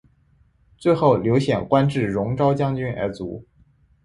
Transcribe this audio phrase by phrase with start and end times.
[0.79, 3.45] 最后刘显官至戎昭将军而卒。